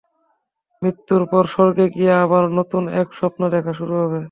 [0.81, 4.19] মৃত্যুর পর স্বর্গে গিয়া আবার নূতন এক স্বপ্ন দেখা শুরু হইবে।